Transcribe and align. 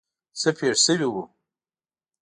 څه 0.39 0.49
پېښ 0.57 0.75
شوي 0.85 1.07
وو. 1.13 1.23